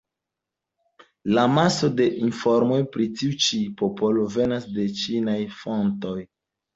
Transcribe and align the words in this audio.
La 1.37 1.41
maso 1.57 1.89
de 1.99 2.07
informoj 2.27 2.79
pri 2.95 3.05
tiu 3.19 3.35
ĉi 3.47 3.59
popolo 3.81 4.23
venas 4.37 4.65
de 4.79 4.87
ĉinaj 5.03 5.37
fontoj. 5.59 6.17